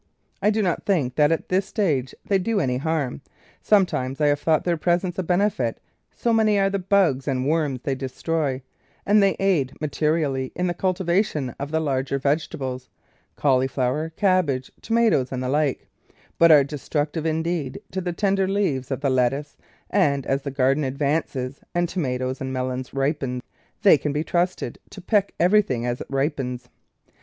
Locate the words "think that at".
0.83-1.49